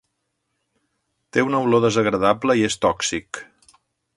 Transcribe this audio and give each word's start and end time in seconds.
Té 1.35 1.43
una 1.49 1.61
olor 1.65 1.83
desagradable 1.85 2.59
i 2.63 2.67
és 2.71 2.79
tòxic. 2.87 3.45